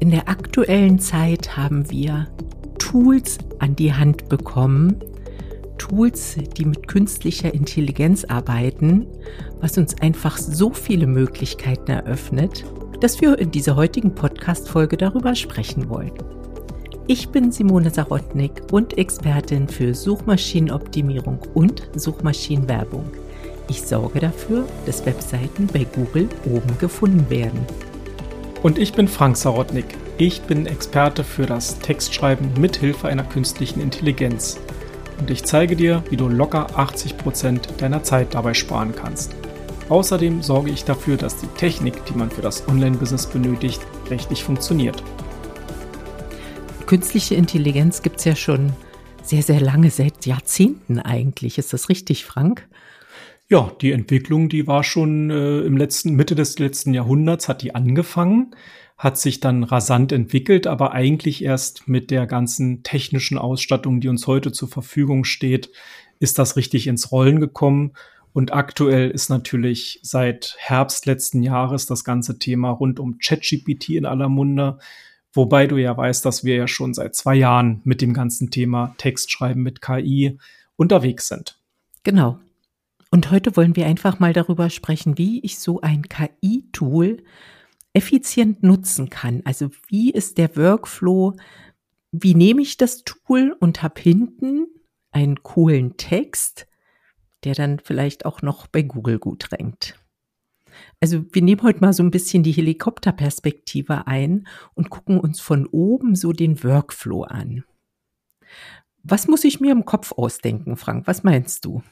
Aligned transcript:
In 0.00 0.10
der 0.10 0.30
aktuellen 0.30 0.98
Zeit 0.98 1.58
haben 1.58 1.90
wir 1.90 2.26
Tools 2.78 3.36
an 3.58 3.76
die 3.76 3.92
Hand 3.92 4.30
bekommen, 4.30 4.96
Tools, 5.76 6.36
die 6.56 6.64
mit 6.64 6.88
künstlicher 6.88 7.52
Intelligenz 7.52 8.24
arbeiten, 8.24 9.06
was 9.60 9.76
uns 9.76 10.00
einfach 10.00 10.38
so 10.38 10.70
viele 10.72 11.06
Möglichkeiten 11.06 11.90
eröffnet, 11.90 12.64
dass 13.02 13.20
wir 13.20 13.38
in 13.38 13.50
dieser 13.50 13.76
heutigen 13.76 14.14
Podcast-Folge 14.14 14.96
darüber 14.96 15.34
sprechen 15.34 15.90
wollen. 15.90 16.12
Ich 17.06 17.28
bin 17.28 17.52
Simone 17.52 17.90
Sarotnik 17.90 18.72
und 18.72 18.96
Expertin 18.96 19.68
für 19.68 19.94
Suchmaschinenoptimierung 19.94 21.40
und 21.52 21.90
Suchmaschinenwerbung. 21.94 23.04
Ich 23.68 23.82
sorge 23.82 24.20
dafür, 24.20 24.66
dass 24.86 25.04
Webseiten 25.04 25.66
bei 25.66 25.84
Google 25.84 26.30
oben 26.46 26.78
gefunden 26.78 27.28
werden. 27.28 27.66
Und 28.62 28.76
ich 28.76 28.92
bin 28.92 29.08
Frank 29.08 29.38
Sarotnik. 29.38 29.86
Ich 30.18 30.42
bin 30.42 30.66
Experte 30.66 31.24
für 31.24 31.46
das 31.46 31.78
Textschreiben 31.78 32.60
mit 32.60 32.76
Hilfe 32.76 33.08
einer 33.08 33.24
künstlichen 33.24 33.80
Intelligenz. 33.80 34.60
Und 35.18 35.30
ich 35.30 35.44
zeige 35.44 35.76
dir, 35.76 36.04
wie 36.10 36.16
du 36.18 36.28
locker 36.28 36.78
80 36.78 37.16
Prozent 37.16 37.68
deiner 37.78 38.02
Zeit 38.02 38.34
dabei 38.34 38.52
sparen 38.52 38.94
kannst. 38.94 39.34
Außerdem 39.88 40.42
sorge 40.42 40.70
ich 40.70 40.84
dafür, 40.84 41.16
dass 41.16 41.38
die 41.38 41.46
Technik, 41.46 42.04
die 42.04 42.12
man 42.12 42.30
für 42.30 42.42
das 42.42 42.68
Online-Business 42.68 43.28
benötigt, 43.28 43.80
richtig 44.10 44.44
funktioniert. 44.44 45.02
Künstliche 46.84 47.36
Intelligenz 47.36 48.02
gibt 48.02 48.18
es 48.18 48.26
ja 48.26 48.36
schon 48.36 48.74
sehr, 49.22 49.42
sehr 49.42 49.60
lange, 49.60 49.90
seit 49.90 50.26
Jahrzehnten 50.26 50.98
eigentlich. 50.98 51.56
Ist 51.56 51.72
das 51.72 51.88
richtig, 51.88 52.26
Frank? 52.26 52.68
Ja, 53.52 53.72
die 53.80 53.90
Entwicklung, 53.90 54.48
die 54.48 54.68
war 54.68 54.84
schon 54.84 55.28
äh, 55.28 55.62
im 55.62 55.76
letzten, 55.76 56.14
Mitte 56.14 56.36
des 56.36 56.60
letzten 56.60 56.94
Jahrhunderts 56.94 57.48
hat 57.48 57.62
die 57.62 57.74
angefangen, 57.74 58.54
hat 58.96 59.18
sich 59.18 59.40
dann 59.40 59.64
rasant 59.64 60.12
entwickelt, 60.12 60.68
aber 60.68 60.92
eigentlich 60.92 61.42
erst 61.42 61.88
mit 61.88 62.12
der 62.12 62.28
ganzen 62.28 62.84
technischen 62.84 63.38
Ausstattung, 63.38 64.00
die 64.00 64.06
uns 64.06 64.28
heute 64.28 64.52
zur 64.52 64.68
Verfügung 64.68 65.24
steht, 65.24 65.70
ist 66.20 66.38
das 66.38 66.54
richtig 66.54 66.86
ins 66.86 67.10
Rollen 67.10 67.40
gekommen. 67.40 67.94
Und 68.32 68.52
aktuell 68.52 69.10
ist 69.10 69.30
natürlich 69.30 69.98
seit 70.04 70.54
Herbst 70.58 71.06
letzten 71.06 71.42
Jahres 71.42 71.86
das 71.86 72.04
ganze 72.04 72.38
Thema 72.38 72.70
rund 72.70 73.00
um 73.00 73.18
ChatGPT 73.18 73.88
in 73.88 74.06
aller 74.06 74.28
Munde. 74.28 74.78
Wobei 75.32 75.66
du 75.66 75.76
ja 75.76 75.96
weißt, 75.96 76.24
dass 76.24 76.44
wir 76.44 76.54
ja 76.54 76.68
schon 76.68 76.94
seit 76.94 77.16
zwei 77.16 77.34
Jahren 77.34 77.80
mit 77.82 78.00
dem 78.00 78.14
ganzen 78.14 78.52
Thema 78.52 78.94
Textschreiben 78.98 79.60
mit 79.60 79.82
KI 79.82 80.38
unterwegs 80.76 81.26
sind. 81.26 81.58
Genau. 82.04 82.38
Und 83.10 83.30
heute 83.30 83.56
wollen 83.56 83.74
wir 83.76 83.86
einfach 83.86 84.20
mal 84.20 84.32
darüber 84.32 84.70
sprechen, 84.70 85.18
wie 85.18 85.40
ich 85.40 85.58
so 85.58 85.80
ein 85.80 86.02
KI-Tool 86.08 87.22
effizient 87.92 88.62
nutzen 88.62 89.10
kann. 89.10 89.42
Also 89.44 89.70
wie 89.88 90.10
ist 90.12 90.38
der 90.38 90.56
Workflow? 90.56 91.36
Wie 92.12 92.34
nehme 92.34 92.62
ich 92.62 92.76
das 92.76 93.04
Tool 93.04 93.56
und 93.58 93.82
habe 93.82 94.00
hinten 94.00 94.66
einen 95.12 95.42
coolen 95.42 95.96
Text, 95.96 96.66
der 97.44 97.54
dann 97.54 97.78
vielleicht 97.78 98.24
auch 98.26 98.42
noch 98.42 98.66
bei 98.66 98.82
Google 98.82 99.18
gut 99.18 99.50
rankt. 99.52 99.98
Also 101.00 101.24
wir 101.32 101.42
nehmen 101.42 101.62
heute 101.62 101.80
mal 101.80 101.92
so 101.92 102.02
ein 102.02 102.10
bisschen 102.10 102.42
die 102.42 102.52
Helikopterperspektive 102.52 104.06
ein 104.06 104.46
und 104.74 104.90
gucken 104.90 105.18
uns 105.18 105.40
von 105.40 105.66
oben 105.66 106.14
so 106.14 106.32
den 106.32 106.62
Workflow 106.62 107.24
an. 107.24 107.64
Was 109.02 109.26
muss 109.26 109.44
ich 109.44 109.60
mir 109.60 109.72
im 109.72 109.84
Kopf 109.84 110.12
ausdenken, 110.12 110.76
Frank? 110.76 111.06
Was 111.06 111.22
meinst 111.22 111.64
du? 111.64 111.82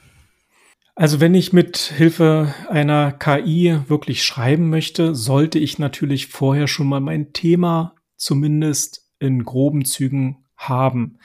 Also 1.00 1.20
wenn 1.20 1.36
ich 1.36 1.52
mit 1.52 1.76
Hilfe 1.76 2.52
einer 2.68 3.12
KI 3.12 3.78
wirklich 3.86 4.24
schreiben 4.24 4.68
möchte, 4.68 5.14
sollte 5.14 5.60
ich 5.60 5.78
natürlich 5.78 6.26
vorher 6.26 6.66
schon 6.66 6.88
mal 6.88 6.98
mein 6.98 7.32
Thema 7.32 7.94
zumindest 8.16 9.08
in 9.20 9.44
groben 9.44 9.84
Zügen 9.84 10.38
haben. 10.56 11.20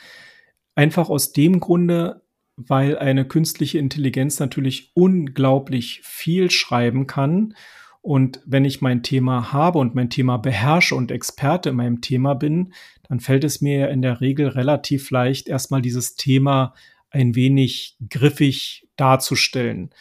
Einfach 0.76 1.10
aus 1.10 1.34
dem 1.34 1.60
Grunde, 1.60 2.22
weil 2.56 3.00
eine 3.00 3.26
künstliche 3.26 3.80
Intelligenz 3.80 4.40
natürlich 4.40 4.92
unglaublich 4.94 6.02
viel 6.04 6.52
schreiben 6.52 7.08
kann. 7.08 7.56
Und 8.04 8.42
wenn 8.46 8.66
ich 8.66 8.82
mein 8.82 9.02
Thema 9.02 9.54
habe 9.54 9.80
und 9.80 9.96
mein 9.96 10.12
Thema 10.12 10.38
beherrsche 10.38 10.94
und 10.94 11.10
Experte 11.10 11.70
in 11.70 11.78
meinem 11.78 12.02
Thema 12.02 12.36
bin, 12.36 12.74
dann 13.10 13.20
fällt 13.20 13.44
es 13.44 13.60
mir 13.60 13.90
in 13.90 14.04
der 14.04 14.22
Regel 14.22 14.50
relativ 14.50 15.10
leicht, 15.10 15.48
erstmal 15.48 15.82
dieses 15.82 16.16
Thema 16.16 16.76
ein 17.14 17.36
wenig 17.36 17.96
griffig 18.10 18.88
darzustellen. 18.98 19.92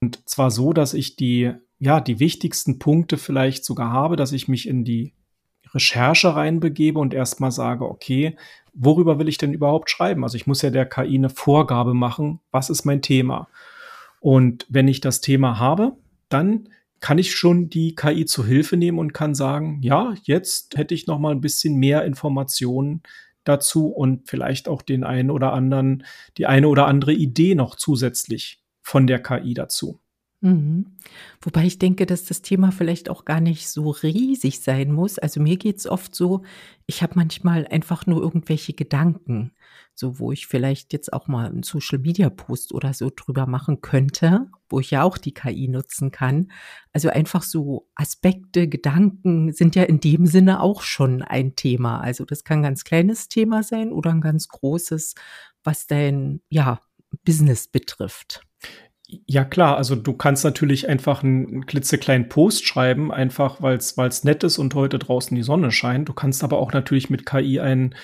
Und 0.00 0.26
zwar 0.28 0.50
so, 0.50 0.72
dass 0.72 0.94
ich 0.94 1.16
die, 1.16 1.52
ja, 1.78 2.00
die 2.00 2.20
wichtigsten 2.20 2.78
Punkte 2.78 3.18
vielleicht 3.18 3.64
sogar 3.64 3.92
habe, 3.92 4.16
dass 4.16 4.32
ich 4.32 4.48
mich 4.48 4.66
in 4.66 4.84
die 4.84 5.12
Recherche 5.74 6.34
reinbegebe 6.34 6.98
und 6.98 7.12
erstmal 7.12 7.50
sage, 7.50 7.84
okay, 7.84 8.36
worüber 8.72 9.18
will 9.18 9.28
ich 9.28 9.38
denn 9.38 9.52
überhaupt 9.52 9.90
schreiben? 9.90 10.24
Also 10.24 10.36
ich 10.36 10.46
muss 10.46 10.62
ja 10.62 10.70
der 10.70 10.86
KI 10.86 11.16
eine 11.16 11.30
Vorgabe 11.30 11.92
machen, 11.92 12.40
was 12.50 12.70
ist 12.70 12.84
mein 12.84 13.02
Thema? 13.02 13.48
Und 14.20 14.66
wenn 14.68 14.88
ich 14.88 15.00
das 15.00 15.20
Thema 15.20 15.58
habe, 15.58 15.92
dann 16.28 16.68
kann 17.00 17.18
ich 17.18 17.34
schon 17.34 17.70
die 17.70 17.94
KI 17.94 18.26
zu 18.26 18.44
Hilfe 18.44 18.76
nehmen 18.76 18.98
und 18.98 19.14
kann 19.14 19.34
sagen, 19.34 19.80
ja, 19.82 20.14
jetzt 20.22 20.76
hätte 20.76 20.94
ich 20.94 21.06
noch 21.06 21.18
mal 21.18 21.32
ein 21.32 21.40
bisschen 21.40 21.76
mehr 21.76 22.04
Informationen 22.04 23.02
dazu 23.50 23.88
und 23.88 24.28
vielleicht 24.28 24.68
auch 24.68 24.82
den 24.82 25.04
einen 25.04 25.30
oder 25.30 25.52
anderen, 25.52 26.04
die 26.38 26.46
eine 26.46 26.68
oder 26.68 26.86
andere 26.86 27.12
Idee 27.12 27.54
noch 27.54 27.74
zusätzlich 27.74 28.62
von 28.82 29.06
der 29.06 29.22
KI 29.22 29.54
dazu. 29.54 30.00
Mhm. 30.42 30.96
Wobei 31.42 31.66
ich 31.66 31.78
denke, 31.78 32.06
dass 32.06 32.24
das 32.24 32.40
Thema 32.40 32.72
vielleicht 32.72 33.10
auch 33.10 33.26
gar 33.26 33.40
nicht 33.40 33.68
so 33.68 33.90
riesig 33.90 34.60
sein 34.60 34.90
muss. 34.90 35.18
Also 35.18 35.40
mir 35.40 35.58
geht's 35.58 35.86
oft 35.86 36.14
so, 36.14 36.44
ich 36.86 37.02
habe 37.02 37.12
manchmal 37.16 37.66
einfach 37.66 38.06
nur 38.06 38.22
irgendwelche 38.22 38.72
Gedanken, 38.72 39.52
so 39.94 40.18
wo 40.18 40.32
ich 40.32 40.46
vielleicht 40.46 40.94
jetzt 40.94 41.12
auch 41.12 41.28
mal 41.28 41.46
einen 41.46 41.62
Social-Media-Post 41.62 42.72
oder 42.72 42.94
so 42.94 43.10
drüber 43.14 43.46
machen 43.46 43.82
könnte, 43.82 44.48
wo 44.70 44.80
ich 44.80 44.90
ja 44.90 45.02
auch 45.02 45.18
die 45.18 45.34
KI 45.34 45.68
nutzen 45.68 46.10
kann. 46.10 46.50
Also 46.94 47.10
einfach 47.10 47.42
so 47.42 47.90
Aspekte, 47.94 48.66
Gedanken 48.66 49.52
sind 49.52 49.76
ja 49.76 49.82
in 49.82 50.00
dem 50.00 50.24
Sinne 50.24 50.62
auch 50.62 50.80
schon 50.80 51.20
ein 51.20 51.54
Thema. 51.54 52.00
Also 52.00 52.24
das 52.24 52.44
kann 52.44 52.60
ein 52.60 52.62
ganz 52.62 52.84
kleines 52.84 53.28
Thema 53.28 53.62
sein 53.62 53.92
oder 53.92 54.10
ein 54.10 54.22
ganz 54.22 54.48
großes, 54.48 55.16
was 55.64 55.86
dein, 55.86 56.40
ja, 56.48 56.80
Business 57.24 57.68
betrifft. 57.68 58.46
Ja 59.26 59.44
klar, 59.44 59.76
also 59.76 59.96
du 59.96 60.12
kannst 60.12 60.44
natürlich 60.44 60.88
einfach 60.88 61.22
einen 61.22 61.66
klitzekleinen 61.66 62.28
Post 62.28 62.66
schreiben, 62.66 63.10
einfach 63.12 63.62
weil 63.62 63.76
es 63.76 64.24
nett 64.24 64.44
ist 64.44 64.58
und 64.58 64.74
heute 64.74 64.98
draußen 64.98 65.34
die 65.34 65.42
Sonne 65.42 65.70
scheint. 65.72 66.08
Du 66.08 66.12
kannst 66.12 66.44
aber 66.44 66.58
auch 66.58 66.72
natürlich 66.72 67.10
mit 67.10 67.26
KI 67.26 67.60
ein, 67.60 67.94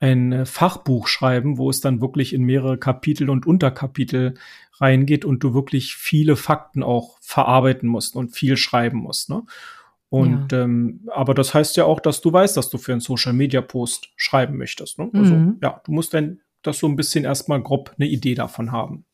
ein 0.00 0.46
Fachbuch 0.46 1.08
schreiben, 1.08 1.58
wo 1.58 1.70
es 1.70 1.80
dann 1.80 2.00
wirklich 2.00 2.32
in 2.32 2.42
mehrere 2.42 2.78
Kapitel 2.78 3.30
und 3.30 3.46
Unterkapitel 3.46 4.34
reingeht 4.80 5.24
und 5.24 5.42
du 5.42 5.54
wirklich 5.54 5.94
viele 5.96 6.36
Fakten 6.36 6.82
auch 6.82 7.18
verarbeiten 7.20 7.88
musst 7.88 8.16
und 8.16 8.30
viel 8.30 8.56
schreiben 8.56 8.98
musst. 8.98 9.30
Ne? 9.30 9.42
Und 10.08 10.52
ja. 10.52 10.62
ähm, 10.62 11.08
aber 11.12 11.34
das 11.34 11.54
heißt 11.54 11.76
ja 11.76 11.84
auch, 11.84 12.00
dass 12.00 12.20
du 12.20 12.32
weißt, 12.32 12.56
dass 12.56 12.70
du 12.70 12.78
für 12.78 12.92
einen 12.92 13.00
Social 13.00 13.32
Media 13.32 13.60
Post 13.60 14.10
schreiben 14.16 14.56
möchtest. 14.56 14.98
Ne? 14.98 15.10
Also 15.12 15.34
mhm. 15.34 15.58
ja, 15.62 15.80
du 15.84 15.92
musst 15.92 16.14
dann 16.14 16.40
das 16.62 16.78
so 16.78 16.86
ein 16.86 16.96
bisschen 16.96 17.24
erstmal 17.24 17.62
grob 17.62 17.94
eine 17.98 18.08
Idee 18.08 18.34
davon 18.34 18.72
haben. 18.72 19.04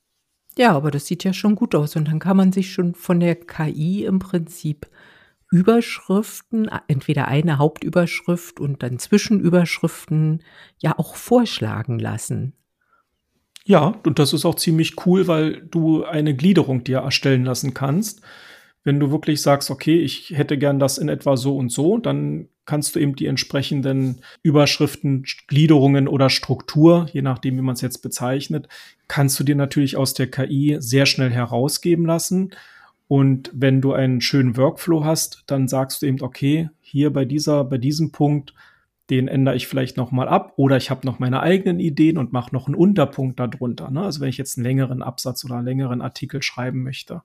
Ja, 0.60 0.72
aber 0.72 0.90
das 0.90 1.06
sieht 1.06 1.24
ja 1.24 1.32
schon 1.32 1.54
gut 1.54 1.74
aus. 1.74 1.96
Und 1.96 2.08
dann 2.08 2.18
kann 2.18 2.36
man 2.36 2.52
sich 2.52 2.70
schon 2.70 2.94
von 2.94 3.18
der 3.18 3.34
KI 3.34 4.04
im 4.04 4.18
Prinzip 4.18 4.90
Überschriften, 5.50 6.68
entweder 6.86 7.28
eine 7.28 7.56
Hauptüberschrift 7.56 8.60
und 8.60 8.82
dann 8.82 8.98
Zwischenüberschriften, 8.98 10.42
ja 10.76 10.98
auch 10.98 11.14
vorschlagen 11.14 11.98
lassen. 11.98 12.52
Ja, 13.64 13.94
und 14.04 14.18
das 14.18 14.34
ist 14.34 14.44
auch 14.44 14.54
ziemlich 14.54 15.06
cool, 15.06 15.28
weil 15.28 15.62
du 15.62 16.04
eine 16.04 16.36
Gliederung 16.36 16.84
dir 16.84 16.98
erstellen 16.98 17.46
lassen 17.46 17.72
kannst. 17.72 18.20
Wenn 18.82 18.98
du 18.98 19.10
wirklich 19.10 19.42
sagst, 19.42 19.70
okay, 19.70 20.00
ich 20.00 20.30
hätte 20.30 20.56
gern 20.56 20.78
das 20.78 20.98
in 20.98 21.08
etwa 21.08 21.36
so 21.36 21.56
und 21.56 21.70
so, 21.70 21.98
dann 21.98 22.48
kannst 22.64 22.94
du 22.94 23.00
eben 23.00 23.16
die 23.16 23.26
entsprechenden 23.26 24.22
Überschriften, 24.42 25.24
Gliederungen 25.48 26.08
oder 26.08 26.30
Struktur, 26.30 27.08
je 27.12 27.20
nachdem, 27.20 27.56
wie 27.56 27.62
man 27.62 27.74
es 27.74 27.80
jetzt 27.80 27.98
bezeichnet, 27.98 28.68
kannst 29.08 29.38
du 29.40 29.44
dir 29.44 29.56
natürlich 29.56 29.96
aus 29.96 30.14
der 30.14 30.30
KI 30.30 30.76
sehr 30.78 31.04
schnell 31.06 31.30
herausgeben 31.30 32.06
lassen. 32.06 32.50
Und 33.08 33.50
wenn 33.52 33.80
du 33.80 33.92
einen 33.92 34.20
schönen 34.20 34.56
Workflow 34.56 35.04
hast, 35.04 35.42
dann 35.46 35.66
sagst 35.66 36.00
du 36.00 36.06
eben, 36.06 36.22
okay, 36.22 36.70
hier 36.80 37.12
bei 37.12 37.24
dieser, 37.24 37.64
bei 37.64 37.76
diesem 37.76 38.12
Punkt, 38.12 38.54
den 39.10 39.26
ändere 39.26 39.56
ich 39.56 39.66
vielleicht 39.66 39.96
noch 39.96 40.12
mal 40.12 40.28
ab 40.28 40.52
oder 40.56 40.76
ich 40.76 40.90
habe 40.90 41.04
noch 41.04 41.18
meine 41.18 41.40
eigenen 41.40 41.80
Ideen 41.80 42.16
und 42.16 42.32
mache 42.32 42.54
noch 42.54 42.68
einen 42.68 42.76
Unterpunkt 42.76 43.40
darunter. 43.40 43.90
Ne? 43.90 44.02
Also 44.02 44.20
wenn 44.20 44.28
ich 44.28 44.38
jetzt 44.38 44.56
einen 44.56 44.64
längeren 44.64 45.02
Absatz 45.02 45.44
oder 45.44 45.56
einen 45.56 45.64
längeren 45.64 46.00
Artikel 46.00 46.40
schreiben 46.42 46.84
möchte. 46.84 47.22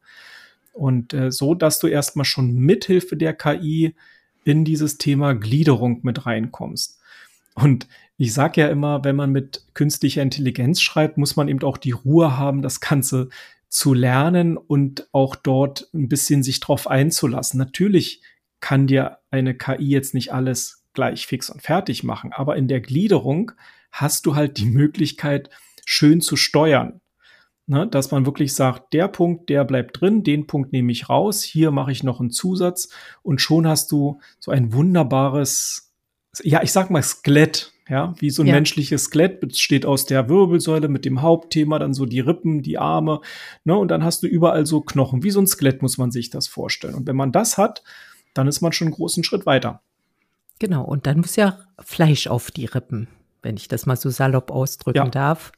Und 0.75 1.13
äh, 1.13 1.31
so, 1.31 1.55
dass 1.55 1.79
du 1.79 1.87
erstmal 1.87 2.25
schon 2.25 2.53
mithilfe 2.53 3.15
der 3.15 3.33
KI 3.33 3.95
in 4.43 4.65
dieses 4.65 4.97
Thema 4.97 5.33
Gliederung 5.33 6.01
mit 6.03 6.25
reinkommst. 6.25 6.99
Und 7.55 7.87
ich 8.17 8.33
sage 8.33 8.61
ja 8.61 8.67
immer, 8.67 9.03
wenn 9.03 9.15
man 9.15 9.31
mit 9.31 9.65
künstlicher 9.73 10.21
Intelligenz 10.21 10.81
schreibt, 10.81 11.17
muss 11.17 11.37
man 11.37 11.47
eben 11.47 11.63
auch 11.63 11.77
die 11.77 11.91
Ruhe 11.91 12.37
haben, 12.37 12.61
das 12.61 12.81
Ganze 12.81 13.29
zu 13.69 13.93
lernen 13.93 14.57
und 14.57 15.07
auch 15.13 15.35
dort 15.35 15.89
ein 15.93 16.09
bisschen 16.09 16.43
sich 16.43 16.59
drauf 16.59 16.87
einzulassen. 16.87 17.57
Natürlich 17.57 18.21
kann 18.59 18.87
dir 18.87 19.19
eine 19.31 19.55
KI 19.55 19.89
jetzt 19.89 20.13
nicht 20.13 20.33
alles 20.33 20.83
gleich 20.93 21.27
fix 21.27 21.49
und 21.49 21.61
fertig 21.61 22.03
machen. 22.03 22.33
Aber 22.33 22.55
in 22.57 22.67
der 22.67 22.81
Gliederung 22.81 23.51
hast 23.91 24.25
du 24.25 24.35
halt 24.35 24.57
die 24.57 24.65
Möglichkeit, 24.65 25.49
schön 25.85 26.19
zu 26.19 26.35
steuern. 26.35 26.99
Ne, 27.67 27.87
dass 27.87 28.11
man 28.11 28.27
wirklich 28.27 28.53
sagt, 28.53 28.93
der 28.93 29.07
Punkt, 29.07 29.49
der 29.49 29.63
bleibt 29.63 29.99
drin, 29.99 30.21
den 30.21 30.45
Punkt 30.45 30.71
nehme 30.71 30.91
ich 30.91 31.09
raus, 31.09 31.41
hier 31.41 31.71
mache 31.71 31.91
ich 31.91 32.03
noch 32.03 32.19
einen 32.19 32.29
Zusatz 32.29 32.89
und 33.23 33.41
schon 33.41 33.67
hast 33.67 33.91
du 33.91 34.19
so 34.39 34.51
ein 34.51 34.71
wunderbares, 34.71 35.91
ja, 36.43 36.61
ich 36.61 36.71
sag 36.71 36.91
mal 36.91 37.01
Skelett, 37.01 37.73
ja, 37.89 38.13
wie 38.19 38.29
so 38.29 38.43
ein 38.43 38.47
ja. 38.47 38.53
menschliches 38.53 39.05
Skelett 39.05 39.39
besteht 39.39 39.83
aus 39.83 40.05
der 40.05 40.29
Wirbelsäule 40.29 40.89
mit 40.89 41.05
dem 41.05 41.23
Hauptthema, 41.23 41.79
dann 41.79 41.95
so 41.95 42.05
die 42.05 42.19
Rippen, 42.19 42.61
die 42.61 42.77
Arme, 42.77 43.21
ne, 43.63 43.75
und 43.75 43.89
dann 43.89 44.03
hast 44.03 44.21
du 44.21 44.27
überall 44.27 44.67
so 44.67 44.81
Knochen, 44.81 45.23
wie 45.23 45.31
so 45.31 45.41
ein 45.41 45.47
Skelett 45.47 45.81
muss 45.81 45.97
man 45.97 46.11
sich 46.11 46.29
das 46.29 46.47
vorstellen. 46.47 46.93
Und 46.93 47.07
wenn 47.07 47.15
man 47.15 47.31
das 47.31 47.57
hat, 47.57 47.83
dann 48.35 48.47
ist 48.47 48.61
man 48.61 48.73
schon 48.73 48.89
einen 48.89 48.95
großen 48.95 49.23
Schritt 49.23 49.47
weiter. 49.47 49.81
Genau, 50.59 50.83
und 50.83 51.07
dann 51.07 51.17
muss 51.17 51.35
ja 51.35 51.59
Fleisch 51.79 52.27
auf 52.27 52.51
die 52.51 52.65
Rippen, 52.65 53.07
wenn 53.41 53.57
ich 53.57 53.67
das 53.67 53.85
mal 53.85 53.97
so 53.97 54.11
salopp 54.11 54.51
ausdrücken 54.51 54.97
ja. 54.97 55.09
darf. 55.09 55.51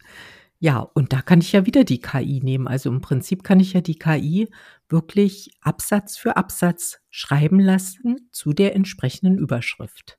Ja, 0.59 0.80
und 0.80 1.13
da 1.13 1.21
kann 1.21 1.39
ich 1.39 1.51
ja 1.51 1.65
wieder 1.65 1.83
die 1.83 2.01
KI 2.01 2.39
nehmen. 2.44 2.68
Also 2.68 2.89
im 2.89 3.01
Prinzip 3.01 3.44
kann 3.44 3.59
ich 3.59 3.74
ja 3.74 3.81
die 3.81 4.00
KI 4.00 4.50
wirklich 4.89 5.51
Absatz 5.62 6.18
für 6.18 6.36
Absatz 6.36 7.00
schreiben 7.09 7.59
lassen 7.59 8.30
zu 8.31 8.54
der 8.54 8.75
entsprechenden 8.75 9.38
Überschrift. 9.38 10.18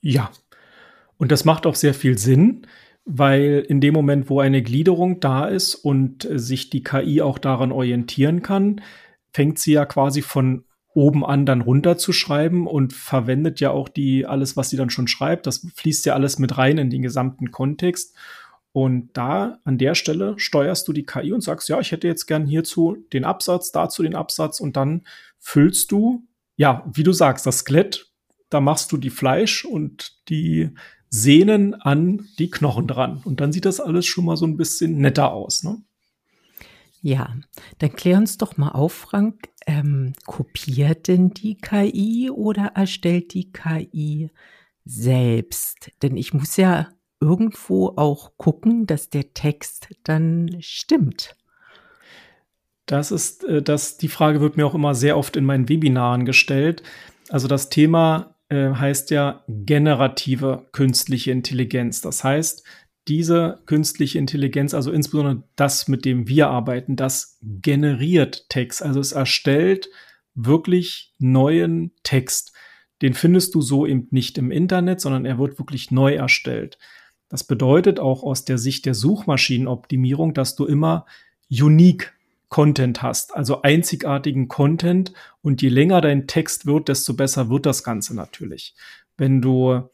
Ja, 0.00 0.30
und 1.18 1.30
das 1.30 1.44
macht 1.44 1.66
auch 1.66 1.74
sehr 1.74 1.94
viel 1.94 2.18
Sinn, 2.18 2.66
weil 3.04 3.64
in 3.68 3.80
dem 3.80 3.94
Moment, 3.94 4.30
wo 4.30 4.40
eine 4.40 4.62
Gliederung 4.62 5.20
da 5.20 5.46
ist 5.46 5.74
und 5.74 6.26
sich 6.30 6.70
die 6.70 6.82
KI 6.82 7.20
auch 7.22 7.38
daran 7.38 7.72
orientieren 7.72 8.42
kann, 8.42 8.80
fängt 9.32 9.58
sie 9.58 9.72
ja 9.72 9.84
quasi 9.84 10.22
von 10.22 10.64
oben 10.92 11.24
an 11.24 11.46
dann 11.46 11.60
runterzuschreiben 11.60 12.66
und 12.66 12.92
verwendet 12.92 13.60
ja 13.60 13.70
auch 13.70 13.88
die 13.88 14.26
alles, 14.26 14.56
was 14.56 14.70
sie 14.70 14.76
dann 14.76 14.90
schon 14.90 15.06
schreibt. 15.06 15.46
Das 15.46 15.66
fließt 15.74 16.06
ja 16.06 16.14
alles 16.14 16.38
mit 16.38 16.58
rein 16.58 16.78
in 16.78 16.90
den 16.90 17.02
gesamten 17.02 17.50
Kontext. 17.50 18.16
Und 18.72 19.10
da 19.14 19.58
an 19.64 19.78
der 19.78 19.94
Stelle 19.94 20.34
steuerst 20.38 20.86
du 20.86 20.92
die 20.92 21.04
KI 21.04 21.32
und 21.32 21.42
sagst, 21.42 21.68
ja, 21.68 21.80
ich 21.80 21.90
hätte 21.90 22.06
jetzt 22.06 22.26
gern 22.26 22.46
hierzu 22.46 22.96
den 23.12 23.24
Absatz, 23.24 23.72
dazu 23.72 24.02
den 24.02 24.14
Absatz 24.14 24.60
und 24.60 24.76
dann 24.76 25.02
füllst 25.38 25.90
du, 25.90 26.26
ja, 26.56 26.84
wie 26.92 27.02
du 27.02 27.12
sagst, 27.12 27.46
das 27.46 27.58
Skelett, 27.58 28.10
da 28.48 28.60
machst 28.60 28.92
du 28.92 28.96
die 28.96 29.10
Fleisch 29.10 29.64
und 29.64 30.28
die 30.28 30.70
Sehnen 31.08 31.74
an 31.74 32.28
die 32.38 32.50
Knochen 32.50 32.86
dran. 32.86 33.20
Und 33.24 33.40
dann 33.40 33.52
sieht 33.52 33.64
das 33.64 33.80
alles 33.80 34.06
schon 34.06 34.24
mal 34.24 34.36
so 34.36 34.46
ein 34.46 34.56
bisschen 34.56 34.98
netter 34.98 35.32
aus, 35.32 35.64
ne? 35.64 35.82
Ja, 37.02 37.34
dann 37.78 37.92
klär 37.92 38.18
uns 38.18 38.36
doch 38.36 38.56
mal 38.56 38.70
auf, 38.70 38.92
Frank. 38.92 39.48
Ähm, 39.66 40.12
kopiert 40.26 41.08
denn 41.08 41.30
die 41.30 41.56
KI 41.56 42.30
oder 42.30 42.72
erstellt 42.74 43.32
die 43.34 43.50
KI 43.52 44.30
selbst? 44.84 45.90
Denn 46.02 46.16
ich 46.16 46.34
muss 46.34 46.56
ja 46.56 46.88
irgendwo 47.20 47.88
auch 47.96 48.32
gucken, 48.36 48.86
dass 48.86 49.10
der 49.10 49.34
Text 49.34 49.88
dann 50.04 50.56
stimmt. 50.60 51.36
Das 52.86 53.12
ist, 53.12 53.44
äh, 53.44 53.62
das, 53.62 53.98
die 53.98 54.08
Frage 54.08 54.40
wird 54.40 54.56
mir 54.56 54.66
auch 54.66 54.74
immer 54.74 54.94
sehr 54.94 55.16
oft 55.16 55.36
in 55.36 55.44
meinen 55.44 55.68
Webinaren 55.68 56.24
gestellt. 56.24 56.82
Also 57.28 57.46
das 57.46 57.68
Thema 57.68 58.34
äh, 58.48 58.70
heißt 58.70 59.10
ja 59.10 59.44
generative 59.48 60.66
künstliche 60.72 61.30
Intelligenz. 61.30 62.00
Das 62.00 62.24
heißt, 62.24 62.64
diese 63.06 63.62
künstliche 63.66 64.18
Intelligenz, 64.18 64.74
also 64.74 64.90
insbesondere 64.92 65.44
das, 65.56 65.88
mit 65.88 66.04
dem 66.04 66.28
wir 66.28 66.48
arbeiten, 66.48 66.96
das 66.96 67.38
generiert 67.42 68.48
Text. 68.48 68.82
Also 68.82 69.00
es 69.00 69.12
erstellt 69.12 69.88
wirklich 70.34 71.14
neuen 71.18 71.92
Text. 72.02 72.52
Den 73.02 73.14
findest 73.14 73.54
du 73.54 73.62
so 73.62 73.86
eben 73.86 74.08
nicht 74.10 74.36
im 74.38 74.50
Internet, 74.50 75.00
sondern 75.00 75.24
er 75.24 75.38
wird 75.38 75.58
wirklich 75.58 75.90
neu 75.90 76.14
erstellt. 76.14 76.78
Das 77.30 77.44
bedeutet 77.44 78.00
auch 78.00 78.22
aus 78.22 78.44
der 78.44 78.58
Sicht 78.58 78.84
der 78.84 78.94
Suchmaschinenoptimierung, 78.94 80.34
dass 80.34 80.56
du 80.56 80.66
immer 80.66 81.06
unique 81.50 82.12
Content 82.48 83.02
hast, 83.02 83.34
also 83.34 83.62
einzigartigen 83.62 84.48
Content. 84.48 85.12
Und 85.40 85.62
je 85.62 85.68
länger 85.68 86.00
dein 86.00 86.26
Text 86.26 86.66
wird, 86.66 86.88
desto 86.88 87.14
besser 87.14 87.48
wird 87.48 87.64
das 87.64 87.84
Ganze 87.84 88.14
natürlich. 88.14 88.74
Wenn 89.16 89.40
du, 89.40 89.88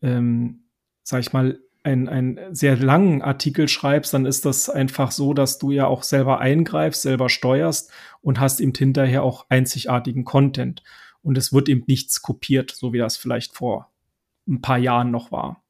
ähm, 0.00 0.64
sag 1.02 1.20
ich 1.20 1.32
mal, 1.34 1.60
einen, 1.84 2.08
einen 2.08 2.54
sehr 2.54 2.76
langen 2.76 3.22
Artikel 3.22 3.68
schreibst, 3.68 4.14
dann 4.14 4.24
ist 4.24 4.46
das 4.46 4.70
einfach 4.70 5.10
so, 5.10 5.34
dass 5.34 5.58
du 5.58 5.70
ja 5.70 5.86
auch 5.86 6.02
selber 6.02 6.40
eingreifst, 6.40 7.02
selber 7.02 7.28
steuerst 7.28 7.92
und 8.22 8.40
hast 8.40 8.60
eben 8.60 8.72
hinterher 8.74 9.22
auch 9.22 9.46
einzigartigen 9.50 10.24
Content. 10.24 10.82
Und 11.22 11.36
es 11.36 11.52
wird 11.52 11.68
eben 11.68 11.84
nichts 11.86 12.22
kopiert, 12.22 12.70
so 12.70 12.94
wie 12.94 12.98
das 12.98 13.18
vielleicht 13.18 13.54
vor 13.54 13.90
ein 14.46 14.62
paar 14.62 14.78
Jahren 14.78 15.10
noch 15.10 15.30
war. 15.30 15.62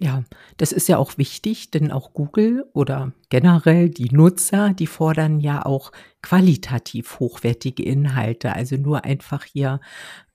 Ja, 0.00 0.22
das 0.58 0.70
ist 0.70 0.88
ja 0.88 0.96
auch 0.96 1.18
wichtig, 1.18 1.72
denn 1.72 1.90
auch 1.90 2.12
Google 2.12 2.64
oder 2.72 3.12
generell 3.30 3.90
die 3.90 4.10
Nutzer, 4.10 4.72
die 4.72 4.86
fordern 4.86 5.40
ja 5.40 5.66
auch 5.66 5.90
qualitativ 6.22 7.18
hochwertige 7.18 7.82
Inhalte. 7.82 8.52
Also 8.52 8.76
nur 8.76 9.04
einfach 9.04 9.44
hier 9.44 9.80